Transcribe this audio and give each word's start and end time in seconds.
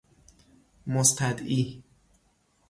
مستدعی 0.87 1.83